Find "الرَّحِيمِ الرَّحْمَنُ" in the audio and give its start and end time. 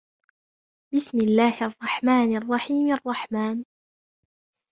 2.37-3.65